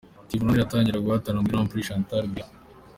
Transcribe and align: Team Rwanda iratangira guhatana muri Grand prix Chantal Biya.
Team 0.27 0.41
Rwanda 0.41 0.57
iratangira 0.57 1.03
guhatana 1.05 1.39
muri 1.41 1.53
Grand 1.55 1.69
prix 1.71 1.85
Chantal 1.87 2.23
Biya. 2.33 2.45